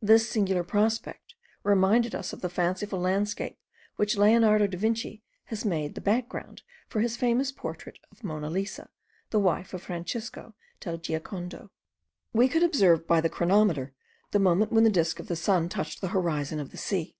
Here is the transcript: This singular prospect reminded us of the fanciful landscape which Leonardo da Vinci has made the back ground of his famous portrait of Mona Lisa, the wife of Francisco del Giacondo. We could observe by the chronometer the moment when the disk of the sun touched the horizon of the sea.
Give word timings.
This 0.00 0.26
singular 0.26 0.64
prospect 0.64 1.34
reminded 1.62 2.14
us 2.14 2.32
of 2.32 2.40
the 2.40 2.48
fanciful 2.48 2.98
landscape 2.98 3.58
which 3.96 4.16
Leonardo 4.16 4.66
da 4.66 4.78
Vinci 4.78 5.22
has 5.44 5.66
made 5.66 5.94
the 5.94 6.00
back 6.00 6.26
ground 6.26 6.62
of 6.90 7.02
his 7.02 7.18
famous 7.18 7.52
portrait 7.52 7.98
of 8.10 8.24
Mona 8.24 8.48
Lisa, 8.48 8.88
the 9.28 9.38
wife 9.38 9.74
of 9.74 9.82
Francisco 9.82 10.54
del 10.80 10.96
Giacondo. 10.96 11.68
We 12.32 12.48
could 12.48 12.62
observe 12.62 13.06
by 13.06 13.20
the 13.20 13.28
chronometer 13.28 13.92
the 14.30 14.38
moment 14.38 14.72
when 14.72 14.84
the 14.84 14.90
disk 14.90 15.20
of 15.20 15.28
the 15.28 15.36
sun 15.36 15.68
touched 15.68 16.00
the 16.00 16.08
horizon 16.16 16.60
of 16.60 16.70
the 16.70 16.78
sea. 16.78 17.18